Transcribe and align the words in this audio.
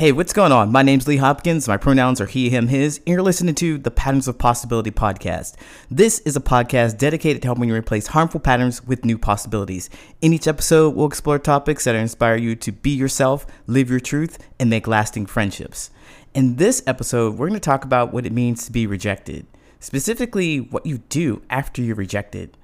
Hey, 0.00 0.12
what's 0.12 0.32
going 0.32 0.50
on? 0.50 0.72
My 0.72 0.80
name's 0.82 1.06
Lee 1.06 1.18
Hopkins. 1.18 1.68
My 1.68 1.76
pronouns 1.76 2.22
are 2.22 2.26
he, 2.26 2.48
him, 2.48 2.68
his, 2.68 2.96
and 3.00 3.08
you're 3.08 3.20
listening 3.20 3.54
to 3.56 3.76
the 3.76 3.90
Patterns 3.90 4.26
of 4.26 4.38
Possibility 4.38 4.90
podcast. 4.90 5.56
This 5.90 6.20
is 6.20 6.36
a 6.36 6.40
podcast 6.40 6.96
dedicated 6.96 7.42
to 7.42 7.48
helping 7.48 7.68
you 7.68 7.74
replace 7.74 8.06
harmful 8.06 8.40
patterns 8.40 8.82
with 8.82 9.04
new 9.04 9.18
possibilities. 9.18 9.90
In 10.22 10.32
each 10.32 10.48
episode, 10.48 10.94
we'll 10.94 11.06
explore 11.06 11.38
topics 11.38 11.84
that 11.84 11.94
inspire 11.94 12.38
you 12.38 12.56
to 12.56 12.72
be 12.72 12.88
yourself, 12.88 13.44
live 13.66 13.90
your 13.90 14.00
truth, 14.00 14.38
and 14.58 14.70
make 14.70 14.86
lasting 14.86 15.26
friendships. 15.26 15.90
In 16.32 16.56
this 16.56 16.82
episode, 16.86 17.36
we're 17.36 17.48
going 17.48 17.60
to 17.60 17.60
talk 17.60 17.84
about 17.84 18.10
what 18.10 18.24
it 18.24 18.32
means 18.32 18.64
to 18.64 18.72
be 18.72 18.86
rejected, 18.86 19.46
specifically, 19.80 20.60
what 20.60 20.86
you 20.86 21.02
do 21.10 21.42
after 21.50 21.82
you're 21.82 21.94
rejected. 21.94 22.56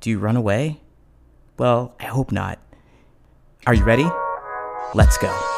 Do 0.00 0.08
you 0.08 0.20
run 0.20 0.36
away? 0.36 0.82
Well, 1.58 1.96
I 1.98 2.04
hope 2.04 2.30
not. 2.30 2.60
Are 3.66 3.74
you 3.74 3.82
ready? 3.82 4.08
Let's 4.94 5.18
go. 5.18 5.55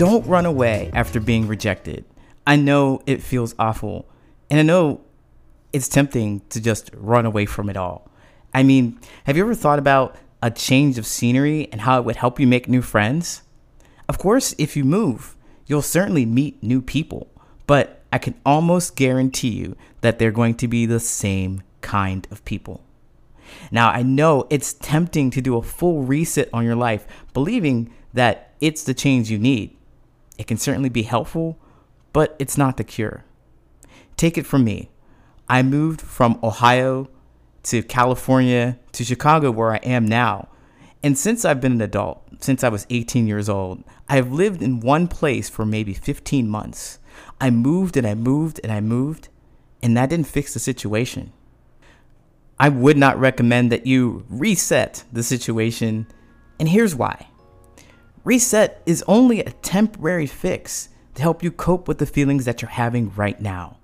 Don't 0.00 0.26
run 0.26 0.46
away 0.46 0.90
after 0.94 1.20
being 1.20 1.46
rejected. 1.46 2.06
I 2.46 2.56
know 2.56 3.02
it 3.04 3.22
feels 3.22 3.54
awful, 3.58 4.08
and 4.48 4.58
I 4.58 4.62
know 4.62 5.02
it's 5.74 5.88
tempting 5.88 6.40
to 6.48 6.58
just 6.58 6.90
run 6.94 7.26
away 7.26 7.44
from 7.44 7.68
it 7.68 7.76
all. 7.76 8.10
I 8.54 8.62
mean, 8.62 8.98
have 9.24 9.36
you 9.36 9.42
ever 9.42 9.54
thought 9.54 9.78
about 9.78 10.16
a 10.40 10.50
change 10.50 10.96
of 10.96 11.04
scenery 11.04 11.68
and 11.70 11.82
how 11.82 11.98
it 11.98 12.06
would 12.06 12.16
help 12.16 12.40
you 12.40 12.46
make 12.46 12.66
new 12.66 12.80
friends? 12.80 13.42
Of 14.08 14.16
course, 14.16 14.54
if 14.56 14.74
you 14.74 14.84
move, 14.84 15.36
you'll 15.66 15.82
certainly 15.82 16.24
meet 16.24 16.62
new 16.62 16.80
people, 16.80 17.30
but 17.66 18.00
I 18.10 18.16
can 18.16 18.40
almost 18.46 18.96
guarantee 18.96 19.50
you 19.50 19.76
that 20.00 20.18
they're 20.18 20.30
going 20.30 20.54
to 20.54 20.66
be 20.66 20.86
the 20.86 20.98
same 20.98 21.62
kind 21.82 22.26
of 22.30 22.42
people. 22.46 22.82
Now, 23.70 23.90
I 23.90 24.02
know 24.02 24.46
it's 24.48 24.72
tempting 24.72 25.30
to 25.32 25.42
do 25.42 25.58
a 25.58 25.62
full 25.62 26.04
reset 26.04 26.48
on 26.54 26.64
your 26.64 26.74
life, 26.74 27.06
believing 27.34 27.92
that 28.14 28.54
it's 28.62 28.82
the 28.82 28.94
change 28.94 29.30
you 29.30 29.38
need. 29.38 29.76
It 30.40 30.46
can 30.46 30.56
certainly 30.56 30.88
be 30.88 31.02
helpful, 31.02 31.58
but 32.14 32.34
it's 32.38 32.56
not 32.56 32.78
the 32.78 32.82
cure. 32.82 33.24
Take 34.16 34.38
it 34.38 34.46
from 34.46 34.64
me. 34.64 34.88
I 35.50 35.62
moved 35.62 36.00
from 36.00 36.40
Ohio 36.42 37.10
to 37.64 37.82
California 37.82 38.78
to 38.92 39.04
Chicago, 39.04 39.50
where 39.50 39.72
I 39.72 39.80
am 39.82 40.06
now. 40.06 40.48
And 41.02 41.18
since 41.18 41.44
I've 41.44 41.60
been 41.60 41.72
an 41.72 41.82
adult, 41.82 42.22
since 42.42 42.64
I 42.64 42.70
was 42.70 42.86
18 42.88 43.26
years 43.26 43.50
old, 43.50 43.84
I've 44.08 44.32
lived 44.32 44.62
in 44.62 44.80
one 44.80 45.08
place 45.08 45.50
for 45.50 45.66
maybe 45.66 45.92
15 45.92 46.48
months. 46.48 47.00
I 47.38 47.50
moved 47.50 47.98
and 47.98 48.06
I 48.06 48.14
moved 48.14 48.60
and 48.64 48.72
I 48.72 48.80
moved, 48.80 49.28
and 49.82 49.94
that 49.98 50.08
didn't 50.08 50.26
fix 50.26 50.54
the 50.54 50.58
situation. 50.58 51.34
I 52.58 52.70
would 52.70 52.96
not 52.96 53.20
recommend 53.20 53.70
that 53.72 53.86
you 53.86 54.24
reset 54.30 55.04
the 55.12 55.22
situation, 55.22 56.06
and 56.58 56.66
here's 56.66 56.94
why. 56.94 57.26
Reset 58.22 58.82
is 58.84 59.02
only 59.08 59.40
a 59.40 59.50
temporary 59.50 60.26
fix 60.26 60.90
to 61.14 61.22
help 61.22 61.42
you 61.42 61.50
cope 61.50 61.88
with 61.88 61.96
the 61.96 62.06
feelings 62.06 62.44
that 62.44 62.60
you're 62.60 62.70
having 62.70 63.10
right 63.14 63.40
now. 63.40 63.78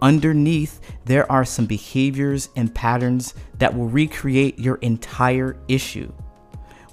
Underneath, 0.00 0.80
there 1.06 1.30
are 1.30 1.44
some 1.44 1.66
behaviors 1.66 2.50
and 2.54 2.72
patterns 2.72 3.34
that 3.58 3.76
will 3.76 3.88
recreate 3.88 4.60
your 4.60 4.76
entire 4.76 5.56
issue. 5.66 6.12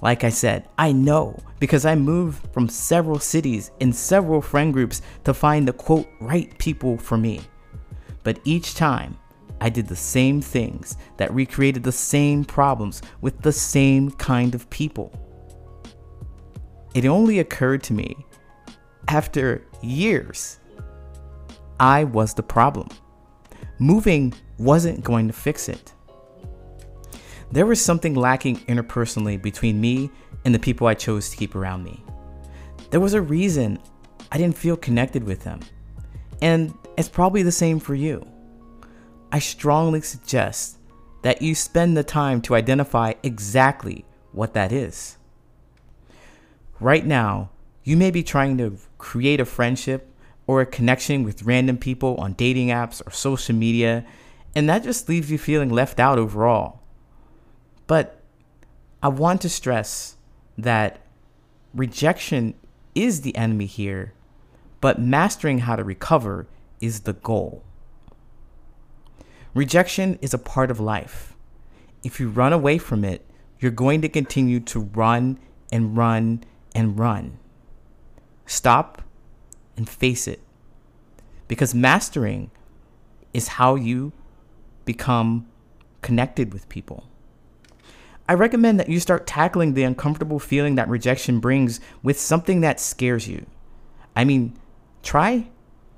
Like 0.02 0.24
I 0.24 0.28
said, 0.28 0.68
I 0.76 0.90
know 0.90 1.38
because 1.60 1.86
I 1.86 1.94
moved 1.94 2.52
from 2.52 2.68
several 2.68 3.20
cities 3.20 3.70
and 3.80 3.94
several 3.94 4.42
friend 4.42 4.72
groups 4.72 5.02
to 5.22 5.32
find 5.32 5.68
the 5.68 5.72
quote 5.72 6.08
right 6.20 6.56
people 6.58 6.98
for 6.98 7.16
me. 7.16 7.42
But 8.24 8.40
each 8.44 8.74
time, 8.74 9.16
I 9.60 9.70
did 9.70 9.86
the 9.86 9.96
same 9.96 10.42
things 10.42 10.96
that 11.16 11.32
recreated 11.32 11.84
the 11.84 11.92
same 11.92 12.44
problems 12.44 13.02
with 13.20 13.40
the 13.40 13.52
same 13.52 14.10
kind 14.10 14.52
of 14.54 14.68
people. 14.68 15.12
It 16.96 17.04
only 17.04 17.40
occurred 17.40 17.82
to 17.84 17.92
me 17.92 18.16
after 19.08 19.62
years 19.82 20.58
I 21.78 22.04
was 22.04 22.32
the 22.32 22.42
problem. 22.42 22.88
Moving 23.78 24.32
wasn't 24.56 25.04
going 25.04 25.26
to 25.26 25.34
fix 25.34 25.68
it. 25.68 25.92
There 27.52 27.66
was 27.66 27.84
something 27.84 28.14
lacking 28.14 28.60
interpersonally 28.60 29.40
between 29.40 29.78
me 29.78 30.08
and 30.46 30.54
the 30.54 30.58
people 30.58 30.86
I 30.86 30.94
chose 30.94 31.28
to 31.28 31.36
keep 31.36 31.54
around 31.54 31.84
me. 31.84 32.02
There 32.88 33.00
was 33.00 33.12
a 33.12 33.20
reason 33.20 33.78
I 34.32 34.38
didn't 34.38 34.56
feel 34.56 34.78
connected 34.78 35.22
with 35.22 35.44
them. 35.44 35.60
And 36.40 36.72
it's 36.96 37.10
probably 37.10 37.42
the 37.42 37.52
same 37.52 37.78
for 37.78 37.94
you. 37.94 38.26
I 39.30 39.38
strongly 39.38 40.00
suggest 40.00 40.78
that 41.20 41.42
you 41.42 41.54
spend 41.54 41.94
the 41.94 42.04
time 42.04 42.40
to 42.40 42.54
identify 42.54 43.12
exactly 43.22 44.06
what 44.32 44.54
that 44.54 44.72
is. 44.72 45.18
Right 46.80 47.06
now, 47.06 47.50
you 47.84 47.96
may 47.96 48.10
be 48.10 48.22
trying 48.22 48.58
to 48.58 48.78
create 48.98 49.40
a 49.40 49.44
friendship 49.44 50.12
or 50.46 50.60
a 50.60 50.66
connection 50.66 51.24
with 51.24 51.42
random 51.42 51.78
people 51.78 52.16
on 52.16 52.34
dating 52.34 52.68
apps 52.68 53.00
or 53.06 53.10
social 53.10 53.54
media, 53.54 54.04
and 54.54 54.68
that 54.68 54.84
just 54.84 55.08
leaves 55.08 55.30
you 55.30 55.38
feeling 55.38 55.70
left 55.70 55.98
out 55.98 56.18
overall. 56.18 56.80
But 57.86 58.20
I 59.02 59.08
want 59.08 59.40
to 59.42 59.48
stress 59.48 60.16
that 60.58 61.00
rejection 61.74 62.54
is 62.94 63.22
the 63.22 63.36
enemy 63.36 63.66
here, 63.66 64.12
but 64.80 65.00
mastering 65.00 65.60
how 65.60 65.76
to 65.76 65.84
recover 65.84 66.46
is 66.80 67.00
the 67.00 67.12
goal. 67.12 67.62
Rejection 69.54 70.18
is 70.20 70.34
a 70.34 70.38
part 70.38 70.70
of 70.70 70.80
life. 70.80 71.34
If 72.02 72.20
you 72.20 72.28
run 72.28 72.52
away 72.52 72.78
from 72.78 73.04
it, 73.04 73.24
you're 73.58 73.70
going 73.70 74.02
to 74.02 74.08
continue 74.08 74.60
to 74.60 74.80
run 74.80 75.38
and 75.72 75.96
run 75.96 76.44
and 76.76 76.98
run. 76.98 77.38
Stop 78.44 79.00
and 79.78 79.88
face 79.88 80.28
it. 80.28 80.40
Because 81.48 81.74
mastering 81.74 82.50
is 83.32 83.48
how 83.48 83.76
you 83.76 84.12
become 84.84 85.46
connected 86.02 86.52
with 86.52 86.68
people. 86.68 87.08
I 88.28 88.34
recommend 88.34 88.78
that 88.78 88.90
you 88.90 89.00
start 89.00 89.26
tackling 89.26 89.72
the 89.72 89.84
uncomfortable 89.84 90.38
feeling 90.38 90.74
that 90.74 90.88
rejection 90.88 91.40
brings 91.40 91.80
with 92.02 92.20
something 92.20 92.60
that 92.60 92.78
scares 92.78 93.26
you. 93.26 93.46
I 94.14 94.24
mean, 94.24 94.54
try 95.02 95.48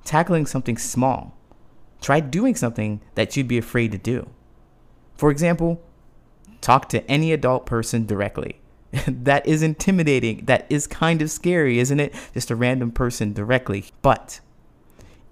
tackling 0.04 0.46
something 0.46 0.78
small. 0.78 1.36
Try 2.00 2.20
doing 2.20 2.54
something 2.54 3.00
that 3.16 3.36
you'd 3.36 3.48
be 3.48 3.58
afraid 3.58 3.90
to 3.92 3.98
do. 3.98 4.30
For 5.16 5.32
example, 5.32 5.82
talk 6.60 6.88
to 6.90 7.04
any 7.10 7.32
adult 7.32 7.66
person 7.66 8.06
directly. 8.06 8.60
that 9.06 9.46
is 9.46 9.62
intimidating. 9.62 10.44
That 10.46 10.66
is 10.70 10.86
kind 10.86 11.22
of 11.22 11.30
scary, 11.30 11.78
isn't 11.78 12.00
it? 12.00 12.14
Just 12.34 12.50
a 12.50 12.56
random 12.56 12.90
person 12.90 13.32
directly. 13.32 13.86
But 14.02 14.40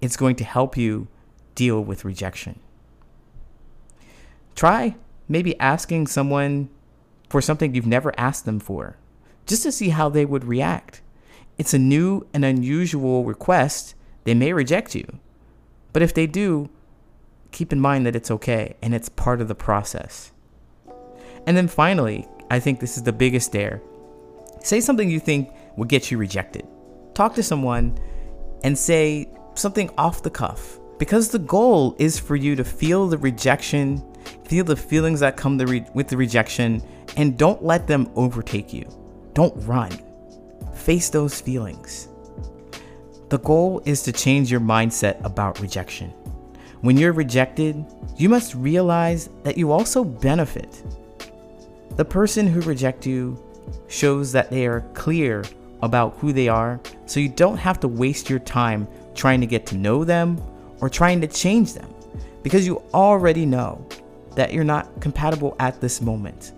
it's 0.01 0.17
going 0.17 0.35
to 0.37 0.43
help 0.43 0.77
you 0.77 1.07
deal 1.55 1.83
with 1.83 2.05
rejection. 2.05 2.59
Try 4.55 4.95
maybe 5.27 5.59
asking 5.59 6.07
someone 6.07 6.69
for 7.29 7.41
something 7.41 7.75
you've 7.75 7.85
never 7.85 8.17
asked 8.17 8.45
them 8.45 8.59
for, 8.59 8.97
just 9.45 9.63
to 9.63 9.71
see 9.71 9.89
how 9.89 10.09
they 10.09 10.25
would 10.25 10.45
react. 10.45 11.01
It's 11.57 11.73
a 11.73 11.79
new 11.79 12.25
and 12.33 12.45
unusual 12.45 13.23
request. 13.23 13.95
They 14.23 14.33
may 14.33 14.53
reject 14.53 14.95
you. 14.95 15.19
But 15.93 16.01
if 16.01 16.13
they 16.13 16.27
do, 16.27 16.69
keep 17.51 17.73
in 17.73 17.79
mind 17.79 18.05
that 18.05 18.15
it's 18.15 18.31
okay 18.31 18.75
and 18.81 18.93
it's 18.93 19.09
part 19.09 19.41
of 19.41 19.47
the 19.47 19.55
process. 19.55 20.31
And 21.45 21.57
then 21.57 21.67
finally, 21.67 22.27
I 22.49 22.59
think 22.59 22.79
this 22.79 22.97
is 22.97 23.03
the 23.03 23.13
biggest 23.13 23.51
dare. 23.51 23.81
Say 24.61 24.81
something 24.81 25.09
you 25.09 25.19
think 25.19 25.51
will 25.75 25.85
get 25.85 26.11
you 26.11 26.17
rejected. 26.17 26.67
Talk 27.13 27.35
to 27.35 27.43
someone 27.43 27.97
and 28.63 28.77
say 28.77 29.29
something 29.55 29.89
off 29.97 30.23
the 30.23 30.29
cuff 30.29 30.79
because 30.99 31.29
the 31.29 31.39
goal 31.39 31.95
is 31.99 32.19
for 32.19 32.35
you 32.35 32.55
to 32.55 32.63
feel 32.63 33.07
the 33.07 33.17
rejection, 33.17 34.03
feel 34.45 34.63
the 34.63 34.75
feelings 34.75 35.19
that 35.19 35.37
come 35.37 35.57
re- 35.57 35.85
with 35.93 36.07
the 36.07 36.17
rejection, 36.17 36.81
and 37.15 37.37
don't 37.37 37.63
let 37.63 37.87
them 37.87 38.09
overtake 38.15 38.73
you. 38.73 38.87
Don't 39.33 39.53
run. 39.65 39.91
Face 40.73 41.09
those 41.09 41.39
feelings. 41.39 42.07
The 43.29 43.39
goal 43.39 43.81
is 43.85 44.01
to 44.03 44.11
change 44.11 44.49
your 44.49 44.61
mindset 44.61 45.23
about 45.23 45.59
rejection. 45.59 46.11
When 46.81 46.97
you're 46.97 47.13
rejected, 47.13 47.85
you 48.15 48.29
must 48.29 48.55
realize 48.55 49.29
that 49.43 49.57
you 49.57 49.71
also 49.71 50.03
benefit. 50.03 50.83
The 51.97 52.05
person 52.05 52.45
who 52.45 52.61
rejects 52.61 53.07
you 53.07 53.43
shows 53.87 54.31
that 54.31 54.51
they 54.51 54.67
are 54.67 54.81
clear 54.93 55.43
about 55.81 56.15
who 56.17 56.31
they 56.31 56.47
are, 56.47 56.79
so 57.07 57.19
you 57.19 57.27
don't 57.27 57.57
have 57.57 57.79
to 57.79 57.87
waste 57.87 58.29
your 58.29 58.37
time 58.37 58.87
trying 59.15 59.41
to 59.41 59.47
get 59.47 59.65
to 59.65 59.75
know 59.75 60.03
them 60.03 60.39
or 60.79 60.89
trying 60.89 61.19
to 61.21 61.27
change 61.27 61.73
them 61.73 61.91
because 62.43 62.67
you 62.67 62.83
already 62.93 63.47
know 63.47 63.83
that 64.35 64.53
you're 64.53 64.63
not 64.63 65.01
compatible 65.01 65.55
at 65.59 65.81
this 65.81 65.99
moment. 65.99 66.51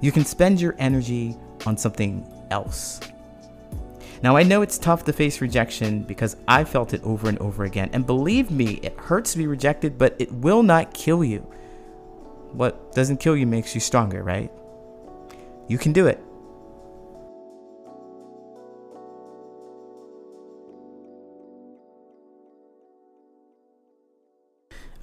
You 0.00 0.10
can 0.10 0.24
spend 0.24 0.60
your 0.60 0.74
energy 0.80 1.36
on 1.64 1.76
something 1.76 2.26
else. 2.50 2.98
Now, 4.20 4.36
I 4.36 4.42
know 4.42 4.62
it's 4.62 4.78
tough 4.78 5.04
to 5.04 5.12
face 5.12 5.40
rejection 5.40 6.02
because 6.02 6.36
I 6.48 6.64
felt 6.64 6.92
it 6.92 7.04
over 7.04 7.28
and 7.28 7.38
over 7.38 7.64
again. 7.64 7.88
And 7.92 8.04
believe 8.04 8.50
me, 8.50 8.80
it 8.82 8.98
hurts 8.98 9.32
to 9.32 9.38
be 9.38 9.46
rejected, 9.46 9.96
but 9.96 10.16
it 10.18 10.32
will 10.32 10.64
not 10.64 10.92
kill 10.92 11.22
you. 11.22 11.46
What 12.52 12.92
doesn't 12.92 13.18
kill 13.18 13.36
you 13.36 13.46
makes 13.46 13.74
you 13.74 13.80
stronger, 13.80 14.22
right? 14.22 14.50
You 15.68 15.78
can 15.78 15.92
do 15.92 16.06
it. 16.06 16.20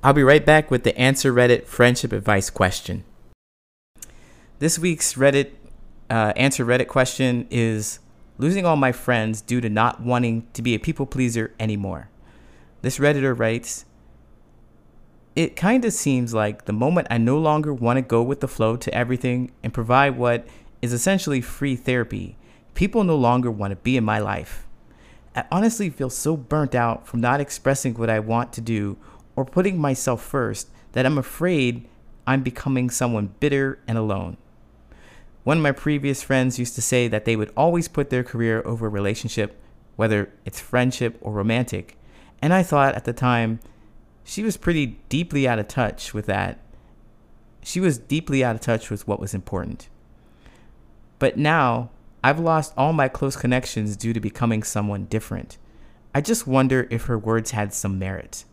I'll 0.01 0.13
be 0.13 0.23
right 0.23 0.45
back 0.45 0.71
with 0.71 0.83
the 0.83 0.97
Answer 0.97 1.33
Reddit 1.33 1.65
friendship 1.65 2.13
advice 2.13 2.49
question. 2.49 3.03
This 4.59 4.79
week's 4.79 5.15
Reddit 5.15 5.51
uh, 6.09 6.31
Answer 6.35 6.65
Reddit 6.65 6.87
question 6.87 7.47
is 7.49 7.99
losing 8.37 8.65
all 8.65 8.77
my 8.77 8.93
friends 8.93 9.41
due 9.41 9.59
to 9.59 9.69
not 9.69 10.01
wanting 10.01 10.47
to 10.53 10.61
be 10.61 10.73
a 10.73 10.79
people 10.79 11.05
pleaser 11.05 11.53
anymore. 11.59 12.09
This 12.81 12.97
Redditor 12.97 13.37
writes, 13.37 13.83
It 15.39 15.56
kind 15.56 15.86
of 15.86 15.94
seems 15.94 16.33
like 16.33 16.65
the 16.65 16.74
moment 16.74 17.07
I 17.09 17.18
no 17.18 17.38
longer 17.38 17.74
want 17.74 17.95
to 17.95 18.01
go 18.01 18.21
with 18.21 18.41
the 18.41 18.47
flow 18.50 18.75
to 18.75 18.94
everything 18.94 19.53
and 19.63 19.74
provide 19.74 20.18
what 20.18 20.45
is 20.81 20.91
essentially 20.91 21.39
free 21.39 21.77
therapy, 21.77 22.36
people 22.74 23.06
no 23.06 23.15
longer 23.15 23.50
want 23.50 23.71
to 23.71 23.77
be 23.77 23.95
in 23.95 24.03
my 24.03 24.19
life. 24.19 24.68
I 25.33 25.45
honestly 25.50 25.89
feel 25.89 26.09
so 26.09 26.36
burnt 26.36 26.75
out 26.75 27.07
from 27.07 27.21
not 27.21 27.39
expressing 27.39 27.94
what 27.94 28.09
I 28.09 28.19
want 28.19 28.51
to 28.51 28.59
do 28.59 28.97
or 29.38 29.45
putting 29.45 29.80
myself 29.80 30.21
first 30.21 30.68
that 30.91 31.06
I'm 31.06 31.18
afraid 31.18 31.88
I'm 32.27 32.44
becoming 32.44 32.89
someone 32.89 33.33
bitter 33.39 33.80
and 33.88 33.97
alone. 33.97 34.35
One 35.45 35.59
of 35.59 35.63
my 35.63 35.71
previous 35.71 36.21
friends 36.21 36.59
used 36.59 36.75
to 36.75 36.81
say 36.81 37.07
that 37.07 37.24
they 37.24 37.38
would 37.38 37.53
always 37.56 37.88
put 37.88 38.09
their 38.09 38.25
career 38.25 38.62
over 38.65 38.88
a 38.88 38.89
relationship, 38.89 39.57
whether 39.95 40.33
it's 40.44 40.59
friendship 40.59 41.18
or 41.21 41.31
romantic. 41.31 41.95
And 42.42 42.53
I 42.53 42.62
thought 42.62 42.95
at 42.95 43.06
the 43.06 43.13
time 43.13 43.62
she 44.29 44.43
was 44.43 44.57
pretty 44.57 44.99
deeply 45.09 45.47
out 45.47 45.57
of 45.57 45.67
touch 45.67 46.13
with 46.13 46.27
that. 46.27 46.59
She 47.63 47.79
was 47.79 47.97
deeply 47.97 48.43
out 48.43 48.53
of 48.53 48.61
touch 48.61 48.91
with 48.91 49.07
what 49.07 49.19
was 49.19 49.33
important. 49.33 49.89
But 51.17 51.35
now 51.35 51.89
I've 52.23 52.39
lost 52.39 52.71
all 52.77 52.93
my 52.93 53.07
close 53.07 53.35
connections 53.35 53.97
due 53.97 54.13
to 54.13 54.19
becoming 54.19 54.61
someone 54.61 55.05
different. 55.05 55.57
I 56.13 56.21
just 56.21 56.45
wonder 56.45 56.87
if 56.91 57.05
her 57.05 57.17
words 57.17 57.51
had 57.51 57.73
some 57.73 57.97
merit. 57.97 58.45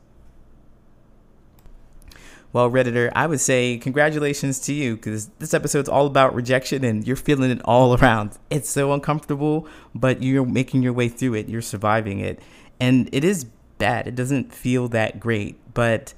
Well, 2.55 2.71
Redditor, 2.71 3.13
I 3.15 3.27
would 3.27 3.41
say 3.41 3.77
congratulations 3.77 4.59
to 4.61 4.73
you 4.73 4.97
because 4.97 5.27
this 5.41 5.53
episode's 5.53 5.91
all 5.91 6.07
about 6.07 6.35
rejection 6.35 6.85
and 6.85 7.07
you're 7.07 7.17
feeling 7.17 7.51
it 7.51 7.61
all 7.67 7.99
around. 7.99 8.39
It's 8.49 8.71
so 8.71 8.95
uncomfortable, 8.95 9.69
but 9.95 10.23
you're 10.23 10.47
making 10.47 10.83
your 10.83 10.95
way 10.95 11.11
through 11.11 11.35
it, 11.35 11.51
you're 11.51 11.61
surviving 11.61 12.21
it. 12.21 12.41
And 12.81 13.11
it 13.13 13.25
is 13.25 13.45
bad, 13.79 14.07
it 14.07 14.15
doesn't 14.15 14.53
feel 14.53 14.89
that 14.89 15.21
great, 15.21 15.57
but 15.75 16.15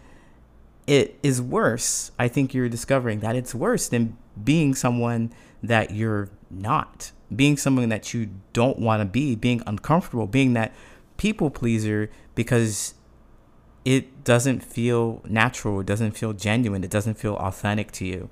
it 0.87 1.19
is 1.23 1.43
worse. 1.43 2.13
I 2.19 2.29
think 2.29 2.55
you're 2.55 2.69
discovering 2.69 3.21
that 3.21 3.37
it's 3.37 3.55
worse 3.55 3.89
than 3.89 4.17
being 4.43 4.75
someone 4.75 5.33
that 5.63 5.91
you're 5.91 6.31
not, 6.51 7.13
being 7.35 7.57
someone 7.57 7.89
that 7.91 8.15
you 8.15 8.31
don't 8.53 8.79
want 8.79 9.01
to 9.01 9.05
be, 9.05 9.35
being 9.35 9.63
uncomfortable, 9.67 10.27
being 10.27 10.55
that 10.55 10.73
people 11.17 11.51
pleaser 11.51 12.11
because 12.35 12.95
it 13.85 14.25
doesn't 14.25 14.63
feel 14.63 15.23
natural. 15.29 15.81
It 15.81 15.87
doesn't 15.87 16.13
feel 16.13 16.33
genuine. 16.33 16.85
It 16.85 16.91
doesn't 16.91 17.15
feel 17.15 17.37
authentic 17.37 17.91
to 17.93 18.07
you. 18.07 18.31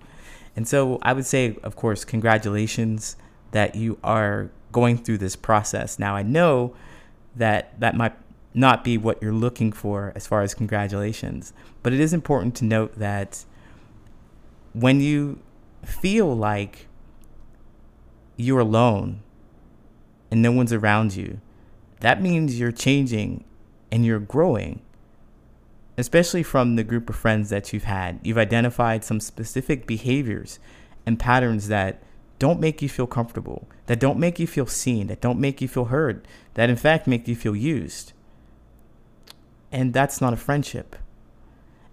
And 0.54 0.66
so 0.66 0.98
I 1.02 1.12
would 1.12 1.26
say, 1.26 1.56
of 1.62 1.76
course, 1.76 2.04
congratulations 2.04 3.16
that 3.50 3.74
you 3.74 3.98
are 4.02 4.50
going 4.72 4.98
through 4.98 5.18
this 5.18 5.36
process. 5.36 5.98
Now, 5.98 6.16
I 6.16 6.22
know 6.22 6.74
that 7.34 7.78
that 7.80 7.94
might 7.94 8.14
not 8.56 8.82
be 8.82 8.98
what 8.98 9.22
you're 9.22 9.32
looking 9.32 9.70
for 9.70 10.12
as 10.16 10.26
far 10.26 10.42
as 10.42 10.54
congratulations, 10.54 11.52
but 11.82 11.92
it 11.92 12.00
is 12.00 12.12
important 12.12 12.54
to 12.56 12.64
note 12.64 12.98
that 12.98 13.44
when 14.72 15.00
you 15.00 15.38
feel 15.84 16.34
like 16.34 16.88
you're 18.36 18.60
alone 18.60 19.20
and 20.30 20.42
no 20.42 20.50
one's 20.50 20.72
around 20.72 21.14
you, 21.14 21.40
that 22.00 22.20
means 22.20 22.58
you're 22.58 22.72
changing 22.72 23.44
and 23.92 24.04
you're 24.04 24.18
growing 24.18 24.80
especially 25.98 26.42
from 26.42 26.76
the 26.76 26.84
group 26.84 27.08
of 27.08 27.16
friends 27.16 27.50
that 27.50 27.72
you've 27.72 27.84
had. 27.84 28.20
You've 28.22 28.38
identified 28.38 29.04
some 29.04 29.20
specific 29.20 29.86
behaviors 29.86 30.58
and 31.06 31.18
patterns 31.18 31.68
that 31.68 32.02
don't 32.38 32.60
make 32.60 32.82
you 32.82 32.88
feel 32.88 33.06
comfortable, 33.06 33.66
that 33.86 34.00
don't 34.00 34.18
make 34.18 34.38
you 34.38 34.46
feel 34.46 34.66
seen, 34.66 35.06
that 35.06 35.22
don't 35.22 35.40
make 35.40 35.62
you 35.62 35.68
feel 35.68 35.86
heard, 35.86 36.28
that 36.54 36.68
in 36.68 36.76
fact 36.76 37.06
make 37.06 37.26
you 37.26 37.34
feel 37.34 37.56
used. 37.56 38.12
And 39.72 39.92
that's 39.92 40.20
not 40.20 40.32
a 40.32 40.36
friendship. 40.36 40.96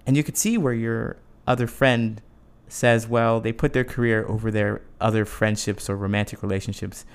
And 0.05 0.15
you 0.15 0.23
could 0.23 0.37
see 0.37 0.57
where 0.57 0.73
your 0.73 1.17
other 1.47 1.67
friend 1.67 2.21
says, 2.67 3.07
well, 3.07 3.39
they 3.39 3.51
put 3.51 3.73
their 3.73 3.83
career 3.83 4.25
over 4.27 4.51
their 4.51 4.81
other 4.99 5.25
friendships 5.25 5.89
or 5.89 5.95
romantic 5.95 6.41
relationships. 6.41 7.05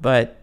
But 0.00 0.40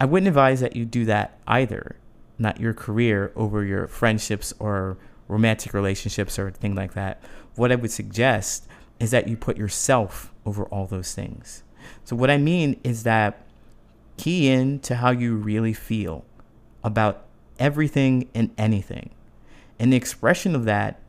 I 0.00 0.04
wouldn't 0.04 0.28
advise 0.28 0.60
that 0.60 0.76
you 0.76 0.84
do 0.84 1.04
that 1.06 1.38
either 1.46 1.96
not 2.38 2.60
your 2.60 2.74
career 2.74 3.32
over 3.34 3.64
your 3.64 3.86
friendships 3.86 4.52
or 4.58 4.96
romantic 5.28 5.72
relationships 5.74 6.38
or 6.38 6.48
anything 6.48 6.74
like 6.74 6.94
that. 6.94 7.22
What 7.54 7.72
I 7.72 7.76
would 7.76 7.90
suggest 7.90 8.66
is 9.00 9.10
that 9.10 9.28
you 9.28 9.36
put 9.36 9.56
yourself 9.56 10.32
over 10.44 10.64
all 10.64 10.86
those 10.86 11.14
things. 11.14 11.62
So, 12.04 12.16
what 12.16 12.30
I 12.30 12.38
mean 12.38 12.80
is 12.82 13.02
that 13.04 13.42
key 14.16 14.48
in 14.48 14.80
to 14.80 14.96
how 14.96 15.10
you 15.10 15.36
really 15.36 15.72
feel 15.72 16.24
about 16.82 17.25
everything 17.58 18.28
and 18.34 18.50
anything. 18.58 19.10
And 19.78 19.92
the 19.92 19.96
expression 19.96 20.54
of 20.54 20.64
that 20.64 21.00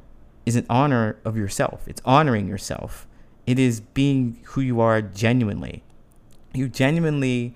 is 0.46 0.56
an 0.56 0.66
honor 0.70 1.18
of 1.26 1.36
yourself, 1.36 1.88
it's 1.88 2.02
honoring 2.06 2.48
yourself, 2.48 3.08
it 3.46 3.60
is 3.60 3.80
being 3.80 4.40
who 4.46 4.62
you 4.62 4.80
are 4.80 5.02
genuinely. 5.02 5.84
You 6.54 6.70
genuinely 6.70 7.56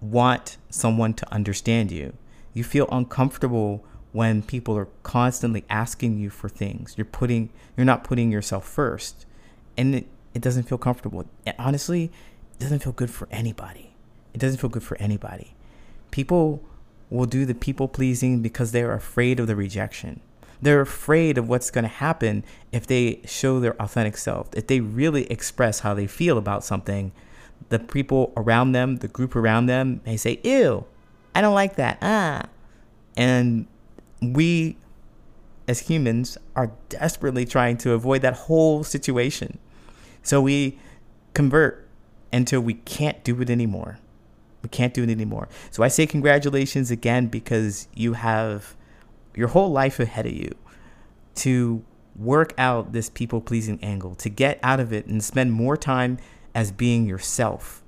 want 0.00 0.56
someone 0.70 1.14
to 1.14 1.32
understand 1.32 1.90
you 1.90 2.12
you 2.54 2.62
feel 2.64 2.88
uncomfortable 2.90 3.84
when 4.12 4.40
people 4.40 4.78
are 4.78 4.88
constantly 5.02 5.64
asking 5.68 6.18
you 6.18 6.30
for 6.30 6.48
things. 6.48 6.94
You're 6.96 7.04
putting 7.04 7.50
you're 7.76 7.84
not 7.84 8.04
putting 8.04 8.30
yourself 8.30 8.66
first. 8.66 9.26
And 9.76 9.96
it, 9.96 10.06
it 10.32 10.40
doesn't 10.40 10.62
feel 10.62 10.78
comfortable. 10.78 11.26
Honestly, 11.58 12.04
it 12.04 12.60
doesn't 12.60 12.78
feel 12.78 12.92
good 12.92 13.10
for 13.10 13.28
anybody. 13.30 13.96
It 14.32 14.38
doesn't 14.38 14.60
feel 14.60 14.70
good 14.70 14.84
for 14.84 14.96
anybody. 14.98 15.54
People 16.12 16.62
will 17.10 17.26
do 17.26 17.44
the 17.44 17.54
people 17.54 17.88
pleasing 17.88 18.40
because 18.40 18.72
they're 18.72 18.94
afraid 18.94 19.38
of 19.38 19.46
the 19.46 19.56
rejection. 19.56 20.20
They're 20.62 20.80
afraid 20.80 21.36
of 21.36 21.48
what's 21.48 21.70
going 21.70 21.84
to 21.84 21.88
happen 21.88 22.44
if 22.72 22.86
they 22.86 23.20
show 23.26 23.60
their 23.60 23.80
authentic 23.80 24.16
self. 24.16 24.48
If 24.54 24.66
they 24.66 24.80
really 24.80 25.30
express 25.30 25.80
how 25.80 25.94
they 25.94 26.06
feel 26.06 26.38
about 26.38 26.64
something, 26.64 27.12
the 27.68 27.78
people 27.78 28.32
around 28.36 28.72
them, 28.72 28.96
the 28.96 29.08
group 29.08 29.36
around 29.36 29.66
them 29.66 30.00
may 30.06 30.16
say, 30.16 30.40
Ew, 30.42 30.86
I 31.34 31.40
don't 31.40 31.54
like 31.54 31.76
that. 31.76 31.98
Ah. 32.00 32.44
And 33.16 33.66
we 34.22 34.76
as 35.66 35.80
humans 35.80 36.38
are 36.54 36.72
desperately 36.88 37.44
trying 37.44 37.76
to 37.78 37.92
avoid 37.92 38.22
that 38.22 38.34
whole 38.34 38.84
situation. 38.84 39.58
So 40.22 40.40
we 40.40 40.78
convert 41.32 41.86
until 42.32 42.60
we 42.60 42.74
can't 42.74 43.22
do 43.24 43.40
it 43.40 43.50
anymore. 43.50 43.98
We 44.64 44.70
can't 44.70 44.92
do 44.94 45.04
it 45.04 45.10
anymore. 45.10 45.48
So 45.70 45.84
I 45.84 45.88
say 45.88 46.06
congratulations 46.06 46.90
again 46.90 47.28
because 47.28 47.86
you 47.94 48.14
have 48.14 48.74
your 49.36 49.48
whole 49.48 49.70
life 49.70 50.00
ahead 50.00 50.26
of 50.26 50.32
you 50.32 50.56
to 51.36 51.84
work 52.16 52.54
out 52.58 52.92
this 52.92 53.10
people 53.10 53.40
pleasing 53.40 53.78
angle, 53.82 54.14
to 54.16 54.28
get 54.28 54.58
out 54.62 54.80
of 54.80 54.92
it 54.92 55.06
and 55.06 55.22
spend 55.22 55.52
more 55.52 55.76
time 55.76 56.18
as 56.54 56.72
being 56.72 57.06
yourself, 57.06 57.82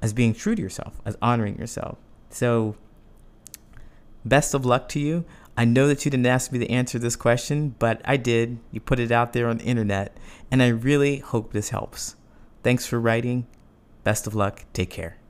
as 0.00 0.12
being 0.12 0.34
true 0.34 0.54
to 0.54 0.62
yourself, 0.62 1.00
as 1.04 1.16
honoring 1.22 1.58
yourself. 1.58 1.98
So, 2.30 2.76
best 4.24 4.54
of 4.54 4.64
luck 4.64 4.88
to 4.90 5.00
you. 5.00 5.24
I 5.56 5.66
know 5.66 5.86
that 5.86 6.04
you 6.04 6.10
didn't 6.10 6.26
ask 6.26 6.50
me 6.50 6.58
to 6.60 6.70
answer 6.70 6.98
this 6.98 7.14
question, 7.14 7.74
but 7.78 8.00
I 8.04 8.16
did. 8.16 8.58
You 8.70 8.80
put 8.80 8.98
it 8.98 9.12
out 9.12 9.34
there 9.34 9.48
on 9.48 9.58
the 9.58 9.64
internet, 9.64 10.16
and 10.50 10.62
I 10.62 10.68
really 10.68 11.18
hope 11.18 11.52
this 11.52 11.68
helps. 11.68 12.16
Thanks 12.62 12.86
for 12.86 12.98
writing. 12.98 13.46
Best 14.02 14.26
of 14.26 14.34
luck. 14.34 14.64
Take 14.72 14.90
care. 14.90 15.21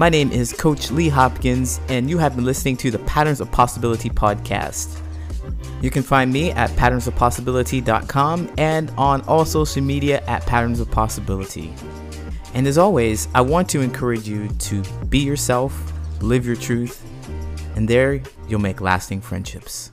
My 0.00 0.08
name 0.08 0.32
is 0.32 0.54
Coach 0.54 0.90
Lee 0.90 1.10
Hopkins, 1.10 1.78
and 1.90 2.08
you 2.08 2.16
have 2.16 2.34
been 2.34 2.46
listening 2.46 2.74
to 2.78 2.90
the 2.90 3.00
Patterns 3.00 3.38
of 3.38 3.52
Possibility 3.52 4.08
podcast. 4.08 4.98
You 5.82 5.90
can 5.90 6.02
find 6.02 6.32
me 6.32 6.52
at 6.52 6.70
patternsofpossibility.com 6.70 8.50
and 8.56 8.90
on 8.96 9.20
all 9.28 9.44
social 9.44 9.82
media 9.82 10.22
at 10.22 10.46
Patterns 10.46 10.80
of 10.80 10.90
Possibility. 10.90 11.74
And 12.54 12.66
as 12.66 12.78
always, 12.78 13.28
I 13.34 13.42
want 13.42 13.68
to 13.68 13.82
encourage 13.82 14.26
you 14.26 14.48
to 14.48 14.82
be 15.10 15.18
yourself, 15.18 15.92
live 16.22 16.46
your 16.46 16.56
truth, 16.56 17.04
and 17.76 17.86
there 17.86 18.22
you'll 18.48 18.58
make 18.58 18.80
lasting 18.80 19.20
friendships. 19.20 19.92